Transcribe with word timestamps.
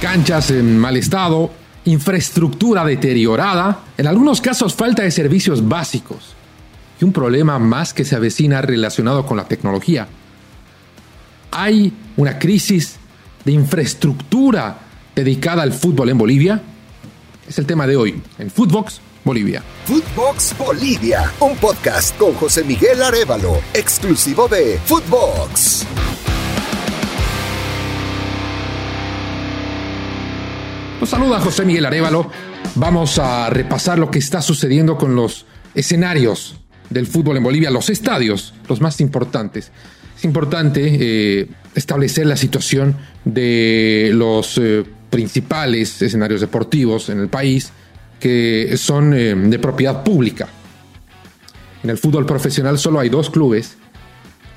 canchas 0.00 0.50
en 0.50 0.78
mal 0.78 0.96
estado, 0.96 1.50
infraestructura 1.84 2.84
deteriorada, 2.84 3.80
en 3.96 4.06
algunos 4.06 4.40
casos 4.40 4.74
falta 4.74 5.02
de 5.02 5.10
servicios 5.10 5.66
básicos 5.66 6.34
y 7.00 7.04
un 7.04 7.12
problema 7.12 7.58
más 7.58 7.92
que 7.92 8.04
se 8.04 8.16
avecina 8.16 8.62
relacionado 8.62 9.26
con 9.26 9.36
la 9.36 9.46
tecnología. 9.46 10.08
¿Hay 11.50 11.92
una 12.16 12.38
crisis 12.38 12.96
de 13.44 13.52
infraestructura 13.52 14.78
dedicada 15.14 15.62
al 15.62 15.72
fútbol 15.72 16.10
en 16.10 16.18
Bolivia? 16.18 16.62
Es 17.48 17.58
el 17.58 17.66
tema 17.66 17.86
de 17.86 17.96
hoy 17.96 18.20
en 18.38 18.50
Footbox 18.50 19.00
Bolivia. 19.24 19.62
Footbox 19.86 20.56
Bolivia, 20.58 21.32
un 21.40 21.56
podcast 21.56 22.16
con 22.16 22.34
José 22.34 22.64
Miguel 22.64 23.02
Arevalo, 23.02 23.58
exclusivo 23.74 24.48
de 24.48 24.78
Footbox. 24.84 25.86
Los 31.00 31.10
saluda 31.10 31.40
José 31.40 31.66
Miguel 31.66 31.84
Arevalo. 31.84 32.30
Vamos 32.74 33.18
a 33.18 33.50
repasar 33.50 33.98
lo 33.98 34.10
que 34.10 34.18
está 34.18 34.40
sucediendo 34.40 34.96
con 34.96 35.14
los 35.14 35.44
escenarios 35.74 36.56
del 36.88 37.06
fútbol 37.06 37.36
en 37.36 37.42
Bolivia, 37.42 37.70
los 37.70 37.90
estadios, 37.90 38.54
los 38.66 38.80
más 38.80 39.00
importantes. 39.02 39.72
Es 40.16 40.24
importante 40.24 40.80
eh, 40.98 41.48
establecer 41.74 42.26
la 42.26 42.36
situación 42.36 42.96
de 43.26 44.10
los 44.14 44.56
eh, 44.56 44.84
principales 45.10 46.00
escenarios 46.00 46.40
deportivos 46.40 47.10
en 47.10 47.20
el 47.20 47.28
país 47.28 47.72
que 48.18 48.74
son 48.78 49.12
eh, 49.12 49.34
de 49.34 49.58
propiedad 49.58 50.02
pública. 50.02 50.48
En 51.84 51.90
el 51.90 51.98
fútbol 51.98 52.24
profesional 52.24 52.78
solo 52.78 53.00
hay 53.00 53.10
dos 53.10 53.28
clubes 53.28 53.76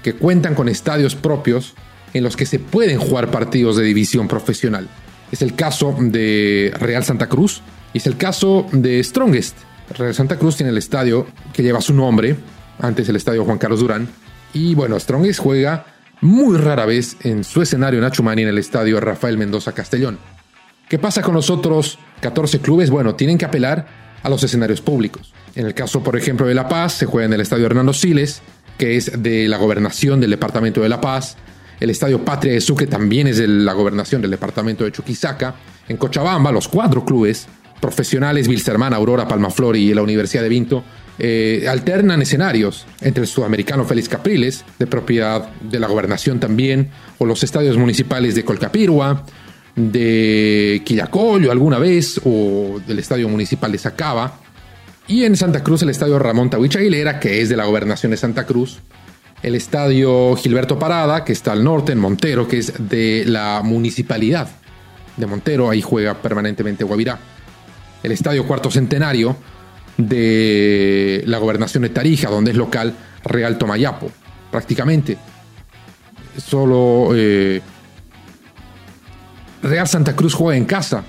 que 0.04 0.14
cuentan 0.14 0.56
con 0.56 0.70
estadios 0.70 1.16
propios 1.16 1.74
en 2.14 2.24
los 2.24 2.38
que 2.38 2.46
se 2.46 2.60
pueden 2.60 2.98
jugar 2.98 3.30
partidos 3.30 3.76
de 3.76 3.84
división 3.84 4.30
profesional. 4.30 4.88
Es 5.32 5.42
el 5.42 5.56
caso 5.56 5.96
de 6.00 6.74
Real 6.80 7.04
Santa 7.04 7.28
Cruz 7.28 7.62
y 7.94 8.00
es 8.00 8.08
el 8.08 8.18
caso 8.18 8.66
de 8.72 9.04
Strongest. 9.04 9.58
Real 9.98 10.14
Santa 10.14 10.38
Cruz 10.38 10.58
tiene 10.58 10.72
el 10.72 10.78
estadio 10.78 11.28
que 11.54 11.64
lleva 11.64 11.82
su 11.82 11.94
nombre, 11.94 12.36
antes 12.80 13.10
el 13.10 13.16
estadio 13.16 13.46
Juan 13.46 13.58
Carlos 13.58 13.80
Durán. 13.80 14.08
Y 14.54 14.76
bueno, 14.76 15.00
Strongest 15.00 15.40
juega 15.40 15.86
muy 16.22 16.58
rara 16.58 16.86
vez 16.86 17.18
en 17.24 17.44
su 17.44 17.62
escenario 17.62 18.02
Nachumani 18.02 18.44
en 18.44 18.50
el 18.50 18.58
estadio 18.58 19.00
Rafael 19.00 19.38
Mendoza 19.38 19.74
Castellón. 19.74 20.18
¿Qué 20.90 20.98
pasa 20.98 21.22
con 21.22 21.36
los 21.36 21.50
otros 21.50 22.00
14 22.22 22.60
clubes? 22.60 22.90
Bueno, 22.90 23.16
tienen 23.16 23.38
que 23.38 23.46
apelar 23.46 23.88
a 24.24 24.30
los 24.30 24.44
escenarios 24.44 24.82
públicos. 24.82 25.34
En 25.56 25.66
el 25.66 25.74
caso, 25.74 26.04
por 26.04 26.18
ejemplo, 26.18 26.48
de 26.48 26.56
La 26.56 26.68
Paz, 26.68 26.94
se 26.94 27.06
juega 27.06 27.28
en 27.28 27.34
el 27.34 27.42
estadio 27.42 27.68
Hernando 27.68 27.94
Siles, 27.94 28.42
que 28.78 28.98
es 28.98 29.22
de 29.22 29.48
la 29.48 29.58
gobernación 29.58 30.20
del 30.20 30.32
departamento 30.32 30.82
de 30.82 30.90
La 30.90 31.00
Paz. 31.00 31.38
El 31.80 31.90
Estadio 31.90 32.24
Patria 32.26 32.54
de 32.54 32.62
Sucre 32.62 32.88
también 32.88 33.28
es 33.28 33.38
de 33.38 33.48
la 33.48 33.74
gobernación 33.74 34.22
del 34.22 34.32
departamento 34.32 34.84
de 34.84 34.92
Chuquisaca. 34.92 35.56
En 35.88 35.98
Cochabamba, 35.98 36.52
los 36.52 36.68
cuatro 36.68 37.06
clubes 37.06 37.48
profesionales, 37.80 38.48
Vilserman, 38.48 38.94
Aurora, 38.94 39.28
Palmaflor 39.28 39.78
y 39.78 39.94
la 39.94 40.02
Universidad 40.02 40.44
de 40.44 40.50
Vinto, 40.50 40.84
eh, 41.18 41.66
alternan 41.70 42.22
escenarios 42.22 42.86
entre 43.02 43.24
el 43.24 43.28
sudamericano 43.28 43.86
Félix 43.86 44.10
Capriles, 44.10 44.66
de 44.78 44.88
propiedad 44.88 45.50
de 45.62 45.80
la 45.80 45.88
gobernación 45.88 46.40
también, 46.40 46.90
o 47.18 47.26
los 47.26 47.44
estadios 47.44 47.78
municipales 47.78 48.36
de 48.36 48.44
Colcapirua, 48.44 49.26
de 49.76 50.82
Quillacollo 50.86 51.52
alguna 51.52 51.80
vez, 51.80 52.20
o 52.26 52.82
del 52.86 53.00
estadio 53.00 53.30
municipal 53.30 53.72
de 53.72 53.78
Sacaba. 53.78 54.40
Y 55.08 55.24
en 55.24 55.36
Santa 55.36 55.64
Cruz 55.64 55.82
el 55.82 55.90
estadio 55.90 56.20
Ramón 56.20 56.50
Tawich 56.50 56.76
Aguilera, 56.76 57.20
que 57.20 57.42
es 57.42 57.50
de 57.50 57.58
la 57.58 57.66
gobernación 57.66 58.12
de 58.12 58.18
Santa 58.18 58.46
Cruz, 58.46 58.80
el 59.42 59.56
estadio 59.56 60.36
Gilberto 60.36 60.78
Parada, 60.78 61.24
que 61.24 61.34
está 61.34 61.54
al 61.54 61.64
norte, 61.64 61.94
en 61.94 62.00
Montero, 62.00 62.48
que 62.48 62.58
es 62.58 62.74
de 62.78 63.24
la 63.26 63.62
municipalidad 63.64 64.50
de 65.16 65.26
Montero, 65.26 65.70
ahí 65.70 65.82
juega 65.82 66.16
permanentemente 66.16 66.84
Guavirá. 66.84 67.20
El 68.04 68.12
estadio 68.12 68.46
Cuarto 68.46 68.72
Centenario 68.72 69.36
de 69.98 71.24
la 71.26 71.38
gobernación 71.38 71.84
de 71.84 71.90
Tarija, 71.90 72.30
donde 72.30 72.52
es 72.52 72.58
local 72.58 72.94
Real 73.24 73.58
Tomayapo, 73.58 74.10
prácticamente. 74.50 75.18
Solo 76.38 77.10
eh, 77.14 77.62
Real 79.62 79.88
Santa 79.88 80.16
Cruz 80.16 80.34
juega 80.34 80.58
en 80.58 80.66
casa. 80.66 81.04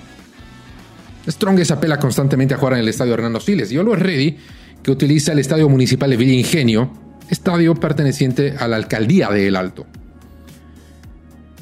Strongest 1.29 1.71
apela 1.71 1.99
constantemente 1.99 2.55
a 2.55 2.59
jugar 2.59 2.75
en 2.75 2.81
el 2.81 2.89
estadio 2.89 3.15
Hernando 3.15 3.39
Siles. 3.39 3.71
Y 3.71 3.77
es 3.77 3.85
Ready, 3.85 4.39
que 4.83 4.91
utiliza 4.91 5.33
el 5.33 5.39
estadio 5.39 5.69
municipal 5.69 6.11
de 6.11 6.17
Villa 6.17 6.33
Ingenio, 6.33 6.91
estadio 7.31 7.75
perteneciente 7.75 8.55
a 8.59 8.69
la 8.69 8.77
alcaldía 8.77 9.29
de 9.29 9.47
El 9.47 9.57
Alto. 9.57 9.87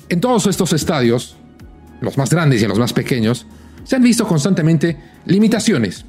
En 0.08 0.20
todos 0.20 0.46
estos 0.46 0.72
estadios, 0.72 1.36
los 2.00 2.16
más 2.16 2.30
grandes 2.30 2.62
y 2.62 2.66
los 2.66 2.78
más 2.78 2.92
pequeños, 2.92 3.46
se 3.84 3.96
han 3.96 4.02
visto 4.02 4.26
constantemente 4.26 4.96
limitaciones. 5.26 6.04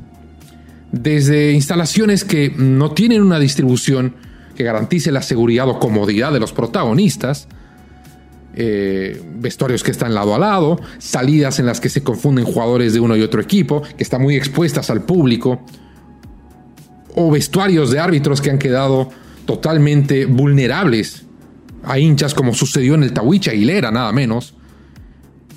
Desde 0.92 1.52
instalaciones 1.52 2.24
que 2.24 2.52
no 2.56 2.92
tienen 2.92 3.22
una 3.22 3.40
distribución 3.40 4.16
que 4.56 4.64
garantice 4.64 5.12
la 5.12 5.22
seguridad 5.22 5.70
o 5.70 5.80
comodidad 5.80 6.34
de 6.34 6.40
los 6.40 6.52
protagonistas, 6.54 7.48
eh, 8.56 9.22
vestuarios 9.36 9.84
que 9.84 9.92
están 9.92 10.14
lado 10.14 10.34
a 10.34 10.40
lado, 10.40 10.82
salidas 10.98 11.60
en 11.60 11.66
las 11.66 11.80
que 11.80 11.90
se 11.90 12.04
confunden 12.04 12.46
jugadores 12.46 12.94
de 12.94 13.00
uno 13.00 13.16
y 13.16 13.22
otro 13.22 13.42
equipo, 13.42 13.82
que 13.82 14.04
están 14.04 14.22
muy 14.22 14.36
expuestas 14.36 14.90
al 14.90 15.04
público, 15.04 15.62
o 17.16 17.32
vestuarios 17.32 17.92
de 17.92 18.00
árbitros 18.00 18.42
que 18.42 18.50
han 18.50 18.60
quedado 18.60 19.12
totalmente 19.50 20.28
vulnerables 20.28 21.26
a 21.84 21.98
hinchas 21.98 22.36
como 22.36 22.54
sucedió 22.54 22.94
en 22.94 23.02
el 23.02 23.14
Tawicha 23.14 23.50
Aguilera, 23.50 23.90
nada 23.90 24.12
menos, 24.12 24.54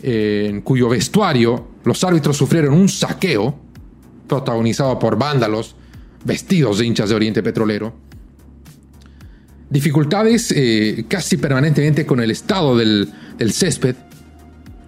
en 0.02 0.62
cuyo 0.62 0.88
vestuario 0.88 1.68
los 1.84 2.02
árbitros 2.02 2.38
sufrieron 2.38 2.72
un 2.72 2.88
saqueo 2.88 3.54
protagonizado 4.26 4.98
por 4.98 5.18
vándalos 5.18 5.76
vestidos 6.24 6.78
de 6.78 6.86
hinchas 6.86 7.10
de 7.10 7.16
Oriente 7.16 7.42
Petrolero. 7.42 7.92
Dificultades 9.68 10.54
eh, 10.56 11.04
casi 11.06 11.36
permanentemente 11.36 12.06
con 12.06 12.20
el 12.20 12.30
estado 12.30 12.78
del, 12.78 13.12
del 13.36 13.52
césped. 13.52 13.96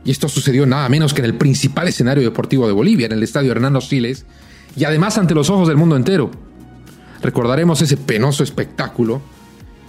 Y 0.06 0.12
esto 0.12 0.30
sucedió 0.30 0.64
nada 0.64 0.88
menos 0.88 1.12
que 1.12 1.20
en 1.20 1.26
el 1.26 1.34
principal 1.34 1.88
escenario 1.88 2.24
deportivo 2.24 2.66
de 2.66 2.72
Bolivia, 2.72 3.04
en 3.04 3.12
el 3.12 3.22
estadio 3.22 3.52
Hernando 3.52 3.82
Siles, 3.82 4.24
y 4.78 4.84
además 4.84 5.18
ante 5.18 5.34
los 5.34 5.50
ojos 5.50 5.68
del 5.68 5.76
mundo 5.76 5.94
entero. 5.94 6.30
Recordaremos 7.24 7.80
ese 7.80 7.96
penoso 7.96 8.44
espectáculo 8.44 9.22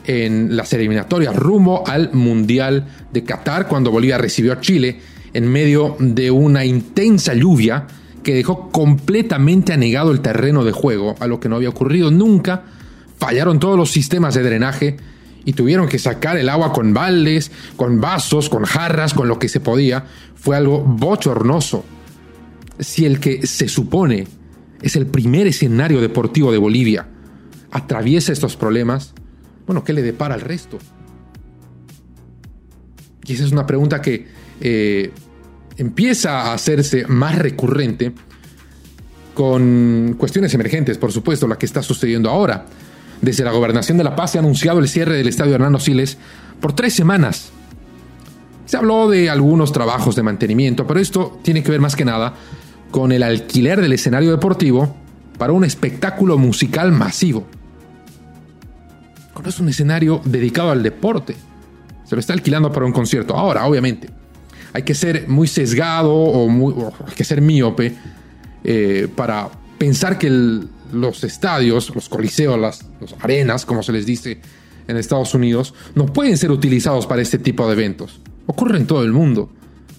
en 0.05 0.55
las 0.55 0.71
eliminatorias 0.71 1.35
rumbo 1.35 1.85
al 1.85 2.13
Mundial 2.13 2.87
de 3.11 3.25
Qatar 3.25 3.67
cuando 3.67 3.91
Bolivia 3.91 4.17
recibió 4.17 4.53
a 4.53 4.61
Chile 4.61 5.01
en 5.33 5.51
medio 5.51 5.97
de 5.99 6.31
una 6.31 6.63
intensa 6.63 7.33
lluvia 7.33 7.87
que 8.23 8.35
dejó 8.35 8.69
completamente 8.69 9.73
anegado 9.73 10.13
el 10.13 10.21
terreno 10.21 10.63
de 10.63 10.71
juego, 10.71 11.17
a 11.19 11.27
lo 11.27 11.41
que 11.41 11.49
no 11.49 11.57
había 11.57 11.67
ocurrido 11.67 12.09
nunca. 12.09 12.63
Fallaron 13.19 13.59
todos 13.59 13.77
los 13.77 13.91
sistemas 13.91 14.33
de 14.33 14.43
drenaje 14.43 14.95
y 15.43 15.51
tuvieron 15.51 15.89
que 15.89 15.99
sacar 15.99 16.37
el 16.37 16.47
agua 16.47 16.71
con 16.71 16.93
baldes, 16.93 17.51
con 17.75 17.99
vasos, 17.99 18.47
con 18.47 18.63
jarras, 18.63 19.13
con 19.13 19.27
lo 19.27 19.39
que 19.39 19.49
se 19.49 19.59
podía. 19.59 20.05
Fue 20.35 20.55
algo 20.55 20.79
bochornoso. 20.79 21.83
Si 22.79 23.05
el 23.05 23.19
que 23.19 23.45
se 23.45 23.67
supone 23.67 24.25
es 24.81 24.95
el 24.95 25.05
primer 25.05 25.47
escenario 25.47 25.99
deportivo 25.99 26.53
de 26.53 26.59
Bolivia 26.59 27.07
atraviesa 27.75 28.31
estos 28.31 28.55
problemas, 28.55 29.13
bueno, 29.67 29.83
¿qué 29.83 29.91
le 29.91 30.01
depara 30.01 30.33
al 30.33 30.39
resto? 30.39 30.79
Y 33.25 33.33
esa 33.33 33.43
es 33.43 33.51
una 33.51 33.67
pregunta 33.67 34.01
que 34.01 34.27
eh, 34.61 35.11
empieza 35.75 36.43
a 36.43 36.53
hacerse 36.53 37.05
más 37.07 37.37
recurrente 37.37 38.13
con 39.33 40.15
cuestiones 40.17 40.53
emergentes, 40.53 40.97
por 40.97 41.11
supuesto, 41.11 41.49
la 41.49 41.57
que 41.57 41.65
está 41.65 41.83
sucediendo 41.83 42.29
ahora. 42.29 42.65
Desde 43.21 43.43
la 43.43 43.51
gobernación 43.51 43.97
de 43.97 44.05
La 44.05 44.15
Paz 44.15 44.31
se 44.31 44.37
ha 44.37 44.41
anunciado 44.41 44.79
el 44.79 44.87
cierre 44.87 45.17
del 45.17 45.27
estadio 45.27 45.55
Hernando 45.55 45.79
Siles 45.79 46.17
por 46.61 46.71
tres 46.73 46.93
semanas. 46.93 47.49
Se 48.67 48.77
habló 48.77 49.09
de 49.09 49.29
algunos 49.29 49.73
trabajos 49.73 50.15
de 50.15 50.23
mantenimiento, 50.23 50.87
pero 50.87 51.01
esto 51.01 51.39
tiene 51.43 51.61
que 51.61 51.71
ver 51.71 51.81
más 51.81 51.97
que 51.97 52.05
nada 52.05 52.35
con 52.91 53.11
el 53.11 53.21
alquiler 53.21 53.81
del 53.81 53.91
escenario 53.91 54.31
deportivo 54.31 54.95
para 55.37 55.51
un 55.51 55.65
espectáculo 55.65 56.37
musical 56.37 56.93
masivo 56.93 57.45
es 59.49 59.59
un 59.59 59.69
escenario 59.69 60.21
dedicado 60.25 60.71
al 60.71 60.83
deporte. 60.83 61.35
Se 62.05 62.15
lo 62.15 62.19
está 62.19 62.33
alquilando 62.33 62.71
para 62.71 62.85
un 62.85 62.91
concierto. 62.91 63.35
Ahora, 63.35 63.65
obviamente, 63.65 64.09
hay 64.73 64.83
que 64.83 64.93
ser 64.93 65.27
muy 65.27 65.47
sesgado 65.47 66.13
o, 66.13 66.47
muy, 66.49 66.73
hay 66.73 67.13
que 67.15 67.23
ser 67.23 67.41
míope 67.41 67.95
eh, 68.63 69.07
para 69.15 69.49
pensar 69.77 70.17
que 70.17 70.29
los 70.91 71.23
estadios, 71.23 71.93
los 71.95 72.09
coliseos, 72.09 72.59
las 72.59 72.85
arenas, 73.21 73.65
como 73.65 73.83
se 73.83 73.91
les 73.91 74.05
dice 74.05 74.39
en 74.87 74.97
Estados 74.97 75.33
Unidos, 75.33 75.73
no 75.95 76.05
pueden 76.07 76.37
ser 76.37 76.51
utilizados 76.51 77.07
para 77.07 77.21
este 77.21 77.39
tipo 77.39 77.65
de 77.67 77.73
eventos. 77.73 78.19
Ocurre 78.45 78.77
en 78.77 78.85
todo 78.85 79.03
el 79.03 79.11
mundo. 79.11 79.49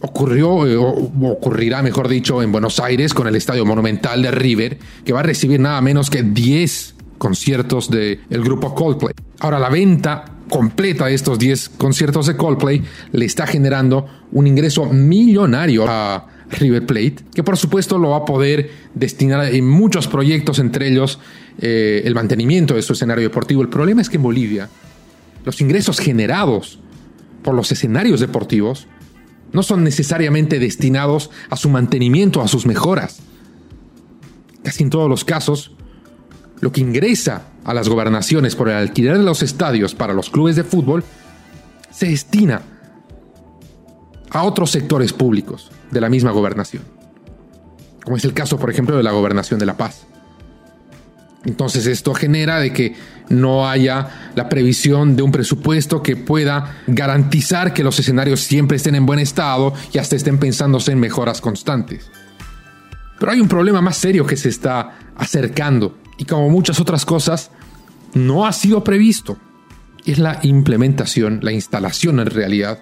Ocurrió, 0.01 0.67
eh, 0.67 0.77
o 0.77 1.11
ocurrirá, 1.31 1.83
mejor 1.83 2.07
dicho, 2.07 2.43
en 2.43 2.53
Buenos 2.53 2.79
Aires 2.79 3.15
con 3.15 3.27
el 3.27 3.35
Estadio 3.35 3.65
Monumental 3.65 4.23
de 4.23 4.31
River, 4.31 4.79
que 5.05 5.13
va 5.13 5.21
a 5.21 5.25
recibir 5.25 5.59
nada 5.59 5.81
menos 5.81 6.11
que 6.11 6.23
10 6.23 6.96
conciertos 7.19 7.91
del 7.91 8.21
grupo 8.29 8.75
Coldplay. 8.75 9.15
Ahora, 9.41 9.59
la 9.59 9.69
venta 9.69 10.25
completa 10.49 11.07
de 11.07 11.15
estos 11.15 11.39
10 11.39 11.71
conciertos 11.71 12.27
de 12.27 12.37
Coldplay 12.37 12.83
le 13.13 13.25
está 13.25 13.47
generando 13.47 14.07
un 14.33 14.47
ingreso 14.47 14.87
millonario 14.87 15.87
a 15.89 16.27
River 16.51 16.87
Plate, 16.87 17.17
que 17.35 17.43
por 17.43 17.57
supuesto 17.57 17.99
lo 17.99 18.11
va 18.11 18.19
a 18.19 18.25
poder 18.25 18.71
destinar 18.95 19.53
en 19.53 19.67
muchos 19.67 20.07
proyectos, 20.07 20.59
entre 20.59 20.89
ellos 20.89 21.19
eh, 21.59 22.03
el 22.05 22.15
mantenimiento 22.15 22.75
de 22.75 22.83
su 22.83 22.93
escenario 22.93 23.25
deportivo. 23.25 23.63
El 23.63 23.69
problema 23.69 24.01
es 24.01 24.09
que 24.09 24.17
en 24.17 24.23
Bolivia 24.23 24.69
los 25.45 25.61
ingresos 25.61 25.99
generados 25.99 26.79
por 27.43 27.55
los 27.55 27.71
escenarios 27.73 28.21
deportivos 28.21 28.87
no 29.53 29.63
son 29.63 29.85
necesariamente 29.85 30.59
destinados 30.59 31.31
a 31.51 31.57
su 31.57 31.69
mantenimiento, 31.69 32.43
a 32.43 32.49
sus 32.49 32.67
mejoras. 32.67 33.21
Casi 34.63 34.83
en 34.83 34.91
todos 34.91 35.09
los 35.09 35.25
casos, 35.25 35.76
lo 36.61 36.73
que 36.73 36.81
ingresa 36.81 37.43
a 37.65 37.75
las 37.75 37.89
gobernaciones 37.89 38.57
por 38.57 38.69
el 38.69 38.77
alquiler 38.77 39.19
de 39.19 39.25
los 39.25 39.43
estadios 39.43 39.95
para 39.95 40.15
los 40.15 40.31
clubes 40.31 40.57
de 40.57 40.65
fútbol 40.65 41.05
se 41.91 42.09
destina 42.09 42.63
a 44.31 44.43
otros 44.43 44.71
sectores 44.71 45.13
públicos 45.13 45.71
de 45.91 46.01
la 46.01 46.09
misma 46.09 46.31
gobernación, 46.31 46.83
como 48.05 48.17
es 48.17 48.25
el 48.25 48.35
caso, 48.35 48.59
por 48.59 48.71
ejemplo, 48.71 48.97
de 48.97 49.03
la 49.03 49.13
gobernación 49.13 49.59
de 49.59 49.67
La 49.67 49.77
Paz. 49.77 50.07
Entonces 51.45 51.87
esto 51.87 52.13
genera 52.13 52.59
de 52.59 52.73
que 52.73 52.97
no 53.29 53.69
haya 53.69 54.33
la 54.35 54.49
previsión 54.49 55.15
de 55.15 55.23
un 55.23 55.31
presupuesto 55.31 56.03
que 56.03 56.17
pueda 56.17 56.79
garantizar 56.89 57.73
que 57.73 57.85
los 57.85 57.99
escenarios 57.99 58.41
siempre 58.41 58.77
estén 58.77 58.97
en 58.97 59.07
buen 59.07 59.21
estado 59.21 59.73
y 59.93 59.99
hasta 59.99 60.17
estén 60.17 60.39
pensándose 60.39 60.93
en 60.93 60.99
mejoras 60.99 61.41
constantes. 61.41 62.11
Pero 63.19 63.33
hay 63.33 63.41
un 63.41 63.49
problema 63.49 63.81
más 63.81 63.97
serio 63.97 64.27
que 64.27 64.37
se 64.37 64.49
está 64.49 64.99
acercando 65.17 65.97
y 66.19 66.25
como 66.25 66.49
muchas 66.49 66.81
otras 66.81 67.05
cosas, 67.05 67.51
no 68.15 68.47
ha 68.47 68.53
sido 68.53 68.83
previsto. 68.83 69.37
Es 70.05 70.19
la 70.19 70.39
implementación, 70.43 71.41
la 71.43 71.53
instalación 71.53 72.21
en 72.21 72.27
realidad, 72.27 72.81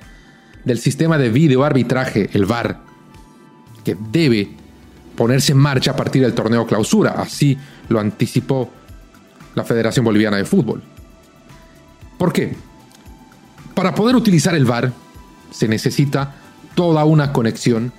del 0.65 0.79
sistema 0.79 1.19
de 1.19 1.31
video 1.31 1.65
arbitraje, 1.65 2.31
el 2.33 2.47
VAR, 2.47 2.81
que 3.85 3.97
debe 4.13 4.51
ponerse 5.17 5.53
en 5.53 5.59
marcha 5.59 5.93
a 5.93 5.97
partir 5.97 6.23
del 6.23 6.35
torneo 6.35 6.67
clausura. 6.67 7.13
Así 7.13 7.57
lo 7.89 8.01
anticipó 8.01 8.71
la 9.55 9.65
Federación 9.65 10.05
Boliviana 10.05 10.37
de 10.37 10.45
Fútbol. 10.45 10.83
¿Por 12.19 12.33
qué? 12.33 12.57
Para 13.75 13.95
poder 13.95 14.17
utilizar 14.17 14.55
el 14.55 14.65
VAR 14.65 14.93
se 15.51 15.69
necesita 15.69 16.35
toda 16.75 17.05
una 17.05 17.33
conexión 17.33 17.93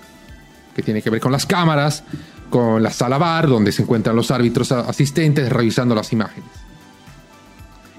que 0.75 0.81
tiene 0.81 1.01
que 1.01 1.09
ver 1.09 1.21
con 1.21 1.31
las 1.31 1.45
cámaras, 1.45 2.03
con 2.49 2.81
la 2.81 2.91
sala 2.91 3.17
VAR, 3.17 3.47
donde 3.47 3.71
se 3.71 3.81
encuentran 3.81 4.15
los 4.15 4.31
árbitros 4.31 4.71
asistentes 4.71 5.49
revisando 5.49 5.95
las 5.95 6.13
imágenes. 6.13 6.49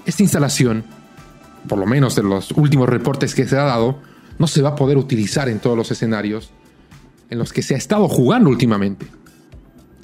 Esta 0.05 0.23
instalación, 0.23 0.83
por 1.67 1.77
lo 1.77 1.85
menos 1.85 2.15
de 2.15 2.23
los 2.23 2.51
últimos 2.51 2.87
reportes 2.87 3.35
que 3.35 3.47
se 3.47 3.57
ha 3.57 3.63
dado, 3.63 3.99
no 4.39 4.47
se 4.47 4.61
va 4.61 4.69
a 4.69 4.75
poder 4.75 4.97
utilizar 4.97 5.49
en 5.49 5.59
todos 5.59 5.75
los 5.75 5.91
escenarios 5.91 6.51
en 7.29 7.39
los 7.39 7.51
que 7.51 7.61
se 7.61 7.75
ha 7.75 7.77
estado 7.77 8.07
jugando 8.07 8.49
últimamente. 8.49 9.07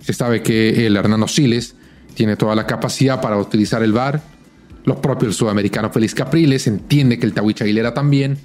Se 0.02 0.14
sabe 0.14 0.44
que 0.44 0.86
el 0.86 0.98
Hernando 0.98 1.28
Siles 1.28 1.76
tiene 2.14 2.36
toda 2.36 2.56
la 2.56 2.68
capacidad 2.68 3.22
para 3.22 3.38
utilizar 3.38 3.82
el 3.84 3.94
VAR. 3.94 4.22
Lo 4.84 5.02
propio 5.02 5.30
el 5.30 5.34
sudamericano 5.34 5.90
Félix 5.90 6.14
Capriles 6.14 6.68
entiende 6.68 7.18
que 7.18 7.26
el 7.26 7.34
Tawich 7.34 7.62
Aguilera 7.62 7.94
también. 7.94 8.38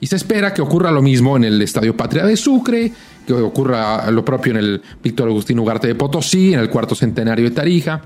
Y 0.00 0.06
se 0.06 0.16
espera 0.16 0.52
que 0.52 0.62
ocurra 0.62 0.90
lo 0.90 1.02
mismo 1.02 1.36
en 1.36 1.44
el 1.44 1.62
Estadio 1.62 1.96
Patria 1.96 2.24
de 2.24 2.36
Sucre, 2.36 2.92
que 3.26 3.32
ocurra 3.32 4.10
lo 4.10 4.24
propio 4.24 4.52
en 4.52 4.58
el 4.58 4.82
Víctor 5.02 5.28
Agustín 5.28 5.58
Ugarte 5.58 5.86
de 5.86 5.94
Potosí, 5.94 6.52
en 6.52 6.60
el 6.60 6.68
cuarto 6.68 6.94
centenario 6.94 7.44
de 7.44 7.50
Tarija. 7.52 8.02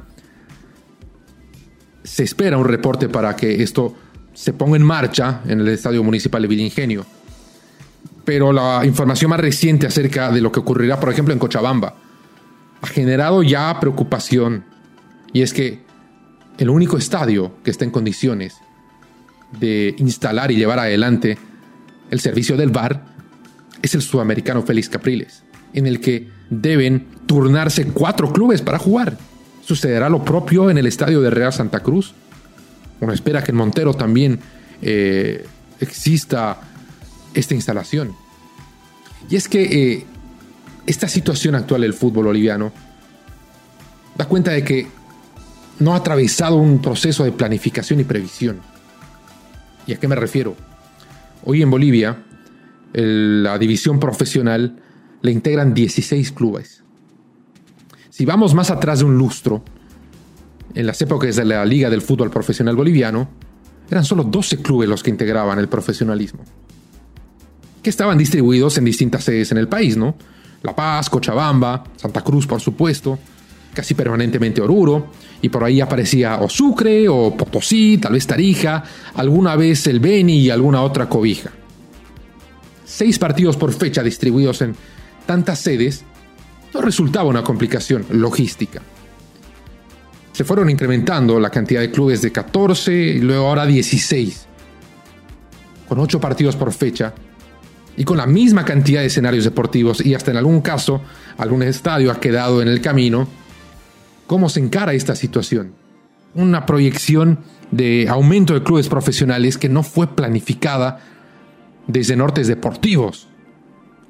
Se 2.05 2.23
espera 2.23 2.57
un 2.57 2.65
reporte 2.65 3.09
para 3.09 3.35
que 3.35 3.63
esto 3.63 3.95
se 4.33 4.53
ponga 4.53 4.77
en 4.77 4.85
marcha 4.85 5.41
en 5.47 5.61
el 5.61 5.69
Estadio 5.69 6.05
Municipal 6.05 6.43
de 6.43 6.49
Villingenio. 6.49 7.05
Pero 8.25 8.53
la 8.53 8.83
información 8.85 9.31
más 9.31 9.41
reciente 9.41 9.87
acerca 9.87 10.31
de 10.31 10.41
lo 10.41 10.53
que 10.53 10.61
ocurrirá, 10.61 11.01
por 11.01 11.11
ejemplo, 11.11 11.33
en 11.33 11.41
Cochabamba, 11.41 11.95
ha 12.81 12.87
generado 12.87 13.43
ya 13.43 13.81
preocupación. 13.81 14.65
Y 15.33 15.43
es 15.43 15.53
que 15.53 15.81
el 16.59 16.71
único 16.71 16.97
estadio 16.99 17.53
que 17.65 17.71
está 17.71 17.85
en 17.85 17.91
condiciones 17.91 18.57
de 19.59 19.95
instalar 19.99 20.51
y 20.51 20.57
llevar 20.57 20.79
adelante 20.79 21.39
el 22.11 22.21
servicio 22.21 22.57
del 22.57 22.71
VAR 22.71 23.05
es 23.83 23.95
el 23.95 24.03
sudamericano 24.03 24.63
Félix 24.63 24.89
Capriles, 24.89 25.43
en 25.73 25.87
el 25.87 26.01
que 26.01 26.29
deben 26.51 27.07
turnarse 27.27 27.87
cuatro 27.87 28.33
clubes 28.33 28.63
para 28.63 28.79
jugar. 28.79 29.17
Sucederá 29.65 30.09
lo 30.09 30.25
propio 30.25 30.71
en 30.71 30.79
el 30.79 30.87
estadio 30.87 31.21
de 31.21 31.31
Real 31.31 31.53
Santa 31.53 31.81
Cruz. 31.81 32.15
Uno 33.01 33.13
espera 33.13 33.43
que 33.43 33.51
en 33.51 33.59
Montero 33.59 33.95
también 33.95 34.41
eh, 34.83 35.47
exista 35.81 36.61
esta 37.35 37.55
instalación. 37.55 38.15
Y 39.29 39.37
es 39.37 39.49
que 39.49 39.63
eh, 39.63 40.07
esta 40.87 41.07
situación 41.07 41.55
actual 41.55 41.83
del 41.83 41.93
fútbol 41.93 42.27
boliviano 42.27 42.73
da 44.17 44.25
cuenta 44.27 44.53
de 44.53 44.65
que 44.65 44.87
no 45.79 45.93
ha 45.93 45.99
atravesado 45.99 46.57
un 46.57 46.81
proceso 46.81 47.25
de 47.25 47.33
planificación 47.33 48.01
y 48.01 48.05
previsión. 48.05 48.61
¿Y 49.87 49.93
a 49.93 50.01
qué 50.01 50.09
me 50.09 50.17
refiero? 50.17 50.57
Hoy 51.51 51.63
en 51.63 51.71
Bolivia, 51.71 52.27
la 52.93 53.59
división 53.59 53.99
profesional 53.99 54.83
le 55.23 55.33
integran 55.33 55.73
16 55.73 56.33
clubes. 56.33 56.83
Si 58.11 58.27
vamos 58.27 58.53
más 58.53 58.71
atrás 58.71 58.99
de 58.99 59.07
un 59.07 59.17
lustro, 59.17 59.65
en 60.75 60.87
las 60.87 61.01
épocas 61.01 61.37
de 61.37 61.47
la 61.47 61.65
Liga 61.65 61.89
del 61.89 62.03
Fútbol 62.03 62.31
Profesional 62.31 62.77
Boliviano, 62.77 63.31
eran 63.91 64.05
solo 64.05 64.25
12 64.25 64.59
clubes 64.59 64.91
los 64.91 65.03
que 65.03 65.09
integraban 65.09 65.59
el 65.59 65.69
profesionalismo, 65.69 66.41
que 67.83 67.89
estaban 67.89 68.19
distribuidos 68.19 68.77
en 68.77 68.85
distintas 68.85 69.25
sedes 69.25 69.51
en 69.51 69.57
el 69.57 69.69
país, 69.69 69.97
¿no? 69.97 70.17
La 70.63 70.77
Paz, 70.77 71.09
Cochabamba, 71.09 71.83
Santa 71.97 72.21
Cruz, 72.21 72.47
por 72.47 72.61
supuesto, 72.61 73.19
casi 73.73 73.95
permanentemente 73.95 74.61
Oruro, 74.61 75.07
y 75.41 75.49
por 75.49 75.65
ahí 75.65 75.81
aparecía 75.81 76.39
o 76.41 76.49
Sucre, 76.49 77.09
o 77.09 77.37
Potosí, 77.37 77.99
tal 77.99 78.13
vez 78.13 78.27
Tarija, 78.27 78.83
alguna 79.15 79.57
vez 79.57 79.87
el 79.87 80.01
Beni 80.01 80.39
y 80.39 80.51
alguna 80.51 80.83
otra 80.83 81.09
cobija. 81.09 81.51
Seis 82.85 83.19
partidos 83.19 83.57
por 83.57 83.73
fecha 83.73 84.03
distribuidos 84.03 84.63
en 84.63 84.75
tantas 85.27 85.61
sedes 85.61 86.05
no 86.75 86.81
resultaba 86.81 87.29
una 87.29 87.45
complicación 87.45 88.05
logística. 88.11 88.83
Se 90.33 90.45
fueron 90.45 90.71
incrementando 90.71 91.39
la 91.41 91.51
cantidad 91.51 91.81
de 91.81 91.91
clubes 91.91 92.23
de 92.23 92.33
14 92.33 92.93
y 92.93 93.21
luego 93.21 93.47
ahora 93.47 93.67
16. 93.67 94.47
Con 95.89 95.99
ocho 95.99 96.21
partidos 96.21 96.55
por 96.55 96.73
fecha, 96.73 97.15
y 97.99 98.05
con 98.05 98.17
la 98.17 98.27
misma 98.27 98.65
cantidad 98.65 99.01
de 99.01 99.09
escenarios 99.09 99.43
deportivos 99.43 100.05
y 100.07 100.15
hasta 100.15 100.31
en 100.31 100.37
algún 100.37 100.61
caso 100.61 101.03
algún 101.37 101.65
estadio 101.65 102.13
ha 102.13 102.21
quedado 102.21 102.63
en 102.63 102.69
el 102.69 102.81
camino, 102.81 103.27
¿cómo 104.29 104.49
se 104.49 104.61
encara 104.61 104.93
esta 104.93 105.17
situación? 105.17 105.73
Una 106.35 106.67
proyección 106.67 107.41
de 107.73 108.07
aumento 108.09 108.55
de 108.55 108.63
clubes 108.63 108.89
profesionales 108.89 109.59
que 109.59 109.69
no 109.69 109.83
fue 109.83 110.15
planificada 110.15 111.01
desde 111.89 112.15
nortes 112.15 112.47
deportivos, 112.47 113.27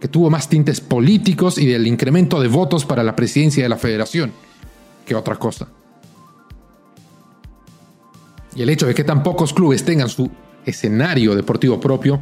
que 0.01 0.09
tuvo 0.09 0.29
más 0.29 0.49
tintes 0.49 0.83
políticos 0.83 1.57
y 1.57 1.67
del 1.67 1.87
incremento 1.87 2.41
de 2.41 2.49
votos 2.49 2.85
para 2.85 3.03
la 3.03 3.17
presidencia 3.17 3.63
de 3.63 3.69
la 3.71 3.79
federación 3.79 4.33
que 5.07 5.15
otra 5.15 5.37
cosa. 5.37 5.69
Y 8.55 8.63
el 8.63 8.71
hecho 8.71 8.87
de 8.87 8.95
que 8.95 9.05
tan 9.05 9.23
pocos 9.23 9.55
clubes 9.55 9.85
tengan 9.85 10.09
su 10.09 10.29
escenario 10.67 11.35
deportivo 11.35 11.81
propio 11.81 12.21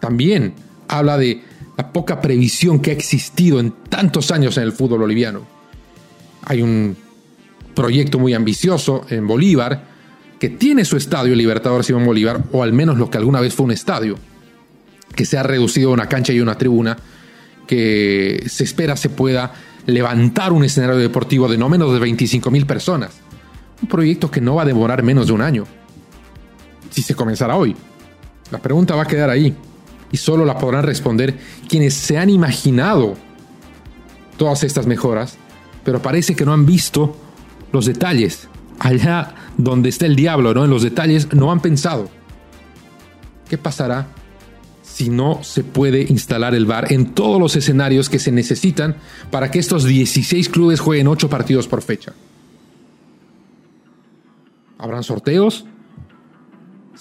también 0.00 0.54
habla 0.88 1.16
de 1.16 1.42
la 1.76 1.92
poca 1.92 2.20
previsión 2.20 2.80
que 2.80 2.90
ha 2.90 2.94
existido 2.94 3.60
en 3.60 3.70
tantos 3.88 4.32
años 4.32 4.56
en 4.56 4.64
el 4.64 4.72
fútbol 4.72 5.00
boliviano. 5.00 5.46
Hay 6.44 6.60
un 6.60 6.96
proyecto 7.74 8.18
muy 8.18 8.34
ambicioso 8.34 9.06
en 9.08 9.26
Bolívar 9.26 9.92
que 10.38 10.48
tiene 10.48 10.84
su 10.84 10.96
estadio 10.96 11.36
Libertador 11.36 11.84
Simón 11.84 12.04
Bolívar, 12.04 12.42
o 12.50 12.64
al 12.64 12.72
menos 12.72 12.98
lo 12.98 13.08
que 13.08 13.16
alguna 13.16 13.40
vez 13.40 13.54
fue 13.54 13.64
un 13.66 13.70
estadio, 13.70 14.18
que 15.14 15.24
se 15.24 15.38
ha 15.38 15.44
reducido 15.44 15.90
a 15.90 15.92
una 15.92 16.08
cancha 16.08 16.32
y 16.32 16.40
una 16.40 16.58
tribuna, 16.58 16.98
que 17.66 18.44
se 18.48 18.64
espera 18.64 18.96
se 18.96 19.08
pueda 19.08 19.52
levantar 19.86 20.52
un 20.52 20.64
escenario 20.64 20.96
deportivo 20.96 21.48
de 21.48 21.58
no 21.58 21.68
menos 21.68 21.92
de 21.92 22.00
25 22.00 22.50
mil 22.50 22.66
personas. 22.66 23.12
Un 23.80 23.88
proyecto 23.88 24.30
que 24.30 24.40
no 24.40 24.56
va 24.56 24.62
a 24.62 24.66
demorar 24.66 25.02
menos 25.04 25.28
de 25.28 25.32
un 25.32 25.42
año. 25.42 25.64
Si 26.90 27.02
se 27.02 27.14
comenzara 27.14 27.56
hoy. 27.56 27.76
La 28.50 28.58
pregunta 28.58 28.96
va 28.96 29.02
a 29.02 29.06
quedar 29.06 29.30
ahí 29.30 29.54
y 30.10 30.16
solo 30.16 30.44
la 30.44 30.58
podrán 30.58 30.82
responder 30.82 31.38
quienes 31.68 31.94
se 31.94 32.18
han 32.18 32.30
imaginado 32.30 33.14
todas 34.36 34.62
estas 34.64 34.86
mejoras, 34.86 35.36
pero 35.84 36.02
parece 36.02 36.34
que 36.34 36.44
no 36.44 36.52
han 36.52 36.66
visto 36.66 37.16
los 37.72 37.86
detalles. 37.86 38.48
Allá 38.78 39.34
donde 39.56 39.88
está 39.88 40.06
el 40.06 40.16
diablo, 40.16 40.54
¿no? 40.54 40.64
En 40.64 40.70
los 40.70 40.82
detalles 40.82 41.32
no 41.32 41.52
han 41.52 41.60
pensado. 41.60 42.10
¿Qué 43.48 43.58
pasará 43.58 44.08
si 44.82 45.08
no 45.08 45.42
se 45.42 45.62
puede 45.64 46.02
instalar 46.02 46.54
el 46.54 46.66
VAR 46.66 46.92
en 46.92 47.14
todos 47.14 47.40
los 47.40 47.56
escenarios 47.56 48.08
que 48.08 48.18
se 48.18 48.32
necesitan 48.32 48.96
para 49.30 49.50
que 49.50 49.58
estos 49.58 49.84
16 49.84 50.48
clubes 50.48 50.80
jueguen 50.80 51.06
8 51.08 51.28
partidos 51.28 51.68
por 51.68 51.82
fecha? 51.82 52.12
¿Habrán 54.78 55.02
sorteos? 55.02 55.64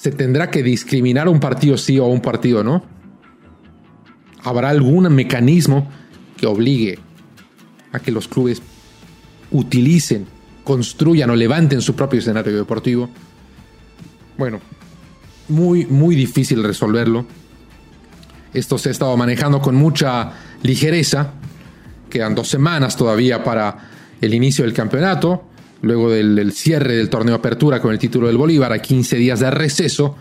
se 0.02 0.12
tendrá 0.12 0.50
que 0.50 0.64
discriminar 0.64 1.30
un 1.30 1.40
partido 1.40 1.78
sí 1.78 2.00
o 2.00 2.08
un 2.08 2.22
partido 2.22 2.64
no. 2.64 2.84
¿Habrá 4.44 4.70
algún 4.70 5.14
mecanismo 5.14 5.88
que 6.38 6.48
obligue 6.48 6.98
a 7.92 8.00
que 8.00 8.12
los 8.12 8.28
clubes 8.28 8.64
utilicen, 9.52 10.26
construyan 10.64 11.30
o 11.30 11.36
levanten 11.36 11.82
su 11.82 11.96
propio 11.96 12.20
escenario 12.20 12.56
deportivo? 12.56 13.10
Bueno, 14.38 14.60
muy, 15.50 15.86
muy 15.86 16.16
difícil 16.16 16.64
resolverlo. 16.64 17.26
Esto 18.54 18.78
se 18.78 18.90
ha 18.90 18.92
estado 18.92 19.16
manejando 19.16 19.62
con 19.62 19.76
mucha 19.76 20.32
ligereza. 20.64 21.34
Quedan 22.10 22.36
dos 22.36 22.50
semanas 22.50 22.98
todavía 22.98 23.44
para 23.44 23.90
el 24.20 24.34
inicio 24.34 24.66
del 24.66 24.74
campeonato. 24.74 25.44
Luego 25.82 26.12
del, 26.12 26.52
cierre 26.52 26.96
del 26.96 27.10
torneo 27.10 27.36
Apertura 27.36 27.80
con 27.82 27.92
el 27.92 27.98
título 27.98 28.28
del 28.28 28.38
Bolívar, 28.38 28.72
a 28.72 28.80
15 28.80 29.16
días 29.18 29.40
de 29.40 29.50
receso. 29.52 30.16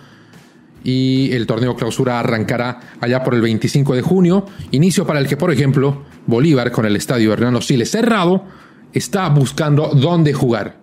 Y 0.83 1.31
el 1.33 1.47
torneo 1.47 1.77
Clausura 1.77 2.19
arrancará 2.19 2.81
allá 3.01 3.23
por 3.23 3.35
el 3.35 3.43
25 3.43 3.95
de 3.95 4.03
junio. 4.03 4.47
Inicio 4.71 5.07
para 5.07 5.19
el 5.19 5.29
que, 5.29 5.37
por 5.37 5.53
ejemplo, 5.53 6.05
Bolívar, 6.27 6.71
con 6.71 6.87
el 6.87 6.97
estadio 6.97 7.33
Hernando 7.33 7.61
Siles 7.61 7.91
cerrado, 7.91 8.45
está 8.93 9.29
buscando 9.29 9.89
dónde 9.95 10.33
jugar. 10.33 10.77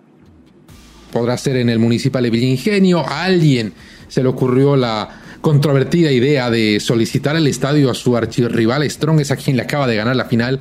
Podrá 1.12 1.36
ser 1.38 1.56
en 1.56 1.68
el 1.68 1.78
Municipal 1.78 2.22
de 2.22 2.30
Villingenio. 2.30 3.00
A 3.00 3.24
alguien 3.24 3.72
se 4.08 4.22
le 4.22 4.28
ocurrió 4.28 4.76
la 4.76 5.08
controvertida 5.40 6.10
idea 6.10 6.50
de 6.50 6.80
solicitar 6.80 7.36
el 7.36 7.46
estadio 7.46 7.90
a 7.90 7.94
su 7.94 8.16
archirrival 8.16 8.88
Strong, 8.88 9.20
es 9.20 9.30
a 9.30 9.36
quien 9.36 9.56
le 9.56 9.62
acaba 9.62 9.86
de 9.86 9.96
ganar 9.96 10.16
la 10.16 10.26
final. 10.26 10.60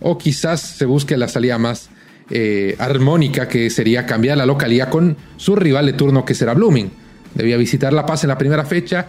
O 0.00 0.18
quizás 0.18 0.60
se 0.60 0.84
busque 0.84 1.16
la 1.16 1.28
salida 1.28 1.58
más 1.58 1.88
eh, 2.30 2.74
armónica, 2.78 3.48
que 3.48 3.70
sería 3.70 4.06
cambiar 4.06 4.36
la 4.36 4.46
localidad 4.46 4.90
con 4.90 5.16
su 5.36 5.56
rival 5.56 5.86
de 5.86 5.92
turno, 5.92 6.24
que 6.24 6.34
será 6.34 6.54
Blooming. 6.54 6.90
Debía 7.34 7.56
visitar 7.56 7.92
La 7.92 8.06
Paz 8.06 8.24
en 8.24 8.28
la 8.28 8.38
primera 8.38 8.64
fecha. 8.64 9.08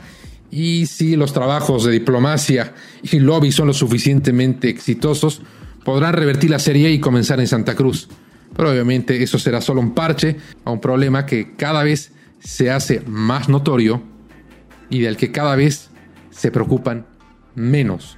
Y 0.49 0.85
si 0.85 1.15
los 1.15 1.33
trabajos 1.33 1.83
de 1.83 1.91
diplomacia 1.91 2.73
y 3.01 3.19
lobby 3.19 3.51
son 3.51 3.67
lo 3.67 3.73
suficientemente 3.73 4.69
exitosos, 4.69 5.41
podrán 5.87 6.11
revertir 6.11 6.49
la 6.49 6.59
serie 6.59 6.91
y 6.91 6.99
comenzar 6.99 7.39
en 7.39 7.47
Santa 7.47 7.73
Cruz. 7.73 8.09
Pero 8.53 8.71
obviamente 8.71 9.23
eso 9.23 9.39
será 9.39 9.61
solo 9.61 9.79
un 9.79 9.93
parche 9.93 10.35
a 10.65 10.71
un 10.71 10.81
problema 10.81 11.25
que 11.25 11.55
cada 11.55 11.81
vez 11.81 12.11
se 12.41 12.69
hace 12.69 13.01
más 13.07 13.47
notorio 13.47 14.01
y 14.89 14.99
del 14.99 15.15
que 15.15 15.31
cada 15.31 15.55
vez 15.55 15.89
se 16.29 16.51
preocupan 16.51 17.05
menos 17.55 18.17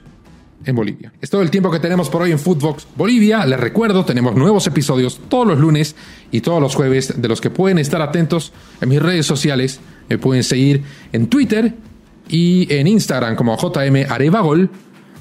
en 0.65 0.75
Bolivia. 0.75 1.13
Es 1.21 1.29
todo 1.29 1.43
el 1.43 1.51
tiempo 1.51 1.69
que 1.69 1.79
tenemos 1.79 2.09
por 2.09 2.23
hoy 2.23 2.31
en 2.31 2.39
Footbox 2.39 2.88
Bolivia. 2.95 3.45
Les 3.45 3.59
recuerdo, 3.59 4.03
tenemos 4.03 4.33
nuevos 4.33 4.65
episodios 4.65 5.21
todos 5.29 5.45
los 5.45 5.59
lunes 5.59 5.95
y 6.31 6.41
todos 6.41 6.59
los 6.59 6.73
jueves 6.73 7.21
de 7.21 7.27
los 7.27 7.39
que 7.39 7.51
pueden 7.51 7.77
estar 7.77 8.01
atentos 8.01 8.51
en 8.81 8.89
mis 8.89 8.99
redes 8.99 9.27
sociales. 9.27 9.79
Me 10.09 10.17
pueden 10.17 10.43
seguir 10.43 10.81
en 11.13 11.27
Twitter 11.27 11.75
y 12.29 12.73
en 12.73 12.88
Instagram 12.88 13.35
como 13.35 13.55
JM 13.55 14.11
Arevagol 14.11 14.71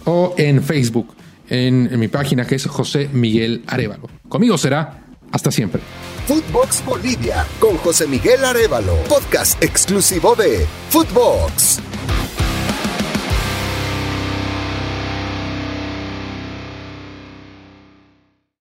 o 0.07 0.35
en 0.39 0.63
Facebook 0.63 1.15
en, 1.49 1.99
mi 1.99 2.09
página 2.09 2.47
que 2.47 2.55
es 2.55 2.67
José 2.67 3.09
Miguel 3.13 3.63
Arevalo. 3.67 4.09
Conmigo 4.29 4.59
será 4.59 5.05
hasta 5.33 5.51
siempre. 5.51 5.81
Footbox 6.27 6.85
Bolivia 6.85 7.47
con 7.59 7.77
José 7.79 8.07
Miguel 8.07 8.45
Arevalo, 8.45 8.95
podcast 9.09 9.63
exclusivo 9.63 10.35
de 10.35 10.67
Footbox. 10.91 11.81